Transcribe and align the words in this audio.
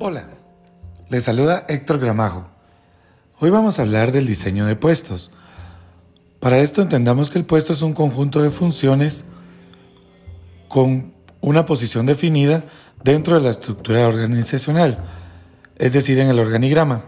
Hola, 0.00 0.26
les 1.08 1.24
saluda 1.24 1.64
Héctor 1.68 1.98
Gramajo. 1.98 2.46
Hoy 3.40 3.50
vamos 3.50 3.78
a 3.78 3.82
hablar 3.82 4.12
del 4.12 4.28
diseño 4.28 4.64
de 4.64 4.76
puestos. 4.76 5.32
Para 6.38 6.60
esto 6.60 6.82
entendamos 6.82 7.30
que 7.30 7.38
el 7.40 7.44
puesto 7.44 7.72
es 7.72 7.82
un 7.82 7.94
conjunto 7.94 8.40
de 8.40 8.52
funciones 8.52 9.24
con 10.68 11.14
una 11.40 11.66
posición 11.66 12.06
definida 12.06 12.62
dentro 13.02 13.34
de 13.34 13.40
la 13.40 13.50
estructura 13.50 14.06
organizacional, 14.06 15.04
es 15.78 15.94
decir, 15.94 16.20
en 16.20 16.28
el 16.28 16.38
organigrama. 16.38 17.06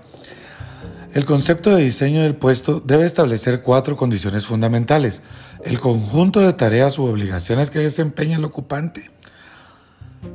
El 1.14 1.24
concepto 1.24 1.70
de 1.70 1.84
diseño 1.84 2.22
del 2.22 2.34
puesto 2.34 2.80
debe 2.80 3.06
establecer 3.06 3.62
cuatro 3.62 3.96
condiciones 3.96 4.46
fundamentales. 4.46 5.22
El 5.64 5.78
conjunto 5.78 6.40
de 6.40 6.54
tareas 6.54 6.98
u 6.98 7.04
obligaciones 7.04 7.70
que 7.70 7.78
desempeña 7.78 8.38
el 8.38 8.44
ocupante, 8.44 9.12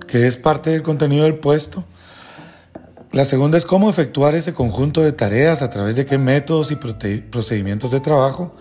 que 0.07 0.25
es 0.25 0.37
parte 0.37 0.69
del 0.69 0.83
contenido 0.83 1.25
del 1.25 1.35
puesto, 1.35 1.83
la 3.15 3.23
segunda 3.23 3.57
es 3.57 3.65
cómo 3.65 3.89
efectuar 3.89 4.35
ese 4.35 4.53
conjunto 4.53 4.99
de 4.99 5.13
tareas, 5.13 5.61
a 5.61 5.69
través 5.69 5.95
de 5.95 6.05
qué 6.05 6.17
métodos 6.17 6.69
y 6.71 6.75
procedimientos 6.75 7.89
de 7.91 8.01
trabajo. 8.01 8.53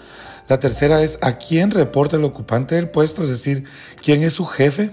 La 0.49 0.61
tercera 0.61 1.03
es 1.03 1.19
a 1.23 1.39
quién 1.39 1.73
reporta 1.73 2.17
el 2.17 2.23
ocupante 2.23 2.77
del 2.77 2.89
puesto, 2.89 3.25
es 3.25 3.31
decir, 3.31 3.65
quién 4.01 4.23
es 4.23 4.35
su 4.35 4.47
jefe 4.47 4.93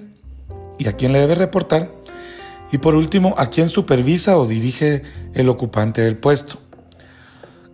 y 0.80 0.88
a 0.88 0.94
quién 0.94 1.14
le 1.14 1.20
debe 1.20 1.36
reportar. 1.36 1.92
Y 2.72 2.80
por 2.80 2.96
último, 2.96 3.36
a 3.38 3.52
quién 3.52 3.70
supervisa 3.70 4.36
o 4.36 4.48
dirige 4.48 5.04
el 5.36 5.48
ocupante 5.48 6.02
del 6.02 6.18
puesto, 6.18 6.56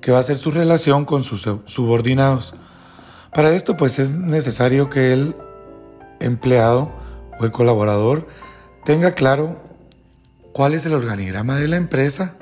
que 0.02 0.12
va 0.12 0.20
a 0.20 0.24
ser 0.24 0.36
su 0.36 0.52
relación 0.52 1.06
con 1.06 1.24
sus 1.24 1.48
subordinados. 1.64 2.54
Para 3.34 3.56
esto, 3.56 3.78
pues 3.78 3.98
es 3.98 4.12
necesario 4.12 4.90
que 4.90 5.14
el 5.14 5.38
empleado 6.20 6.92
o 7.40 7.46
el 7.46 7.52
colaborador 7.52 8.28
tenga 8.84 9.14
claro 9.14 9.66
cuál 10.58 10.74
es 10.74 10.88
el 10.88 10.96
organigrama 10.96 11.58
de 11.58 11.68
la 11.68 11.76
empresa 11.76 12.34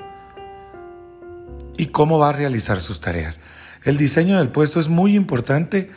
y 1.76 1.88
cómo 1.88 2.18
va 2.18 2.30
a 2.30 2.32
realizar 2.32 2.80
sus 2.80 3.02
tareas. 3.02 3.40
El 3.84 3.98
diseño 3.98 4.38
del 4.38 4.48
puesto 4.48 4.80
es 4.80 4.88
muy 4.88 5.14
importante 5.14 5.90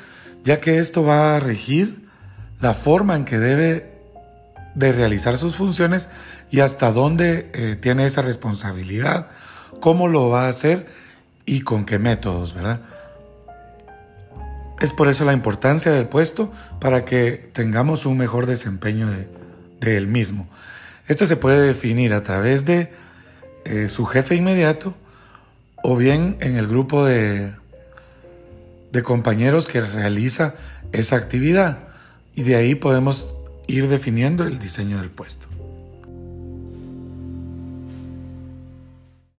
ya 0.43 0.59
que 0.59 0.79
esto 0.79 1.05
va 1.05 1.37
a 1.37 1.39
regir 1.39 2.09
la 2.59 2.73
forma 2.73 3.15
en 3.15 3.23
que 3.23 3.39
debe 3.39 3.93
de 4.75 4.91
realizar 4.91 5.37
sus 5.37 5.55
funciones 5.55 6.09
y 6.51 6.59
hasta 6.59 6.91
dónde 6.91 7.51
eh, 7.53 7.77
tiene 7.79 8.05
esa 8.05 8.21
responsabilidad, 8.21 9.27
cómo 9.79 10.09
lo 10.09 10.27
va 10.27 10.47
a 10.47 10.49
hacer 10.49 10.87
y 11.45 11.61
con 11.61 11.85
qué 11.85 11.99
métodos, 11.99 12.53
¿verdad? 12.53 12.81
Es 14.81 14.91
por 14.91 15.07
eso 15.07 15.23
la 15.23 15.31
importancia 15.31 15.93
del 15.93 16.09
puesto 16.09 16.51
para 16.81 17.05
que 17.05 17.49
tengamos 17.53 18.05
un 18.05 18.17
mejor 18.17 18.45
desempeño 18.45 19.09
de, 19.09 19.29
de 19.79 19.95
él 19.95 20.07
mismo. 20.07 20.49
Esto 21.09 21.25
se 21.25 21.35
puede 21.35 21.67
definir 21.67 22.13
a 22.13 22.23
través 22.23 22.65
de 22.65 22.93
eh, 23.65 23.89
su 23.89 24.05
jefe 24.05 24.35
inmediato 24.35 24.93
o 25.83 25.97
bien 25.97 26.37
en 26.39 26.55
el 26.55 26.67
grupo 26.67 27.03
de 27.03 27.53
compañeros 29.03 29.67
que 29.67 29.81
realiza 29.81 30.55
esa 30.91 31.17
actividad. 31.17 31.79
Y 32.35 32.43
de 32.43 32.55
ahí 32.55 32.75
podemos 32.75 33.35
ir 33.67 33.87
definiendo 33.87 34.45
el 34.45 34.59
diseño 34.59 34.99
del 34.99 35.09
puesto. 35.09 35.47